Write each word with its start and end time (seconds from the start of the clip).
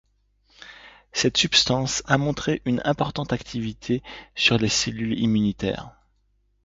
Cette 1.13 1.37
substance 1.37 2.01
a 2.07 2.17
montré 2.17 2.63
une 2.65 2.81
importante 2.85 3.33
activité 3.33 4.01
sur 4.33 4.57
les 4.57 4.67
cellules 4.67 5.13
immunitaires. 5.19 5.91